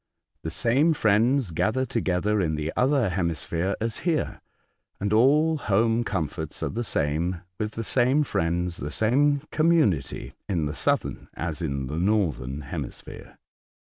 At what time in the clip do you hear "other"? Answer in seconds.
2.75-3.09